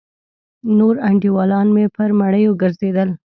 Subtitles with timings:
[0.77, 3.09] نور انډيولان مې پر مړيو گرځېدل.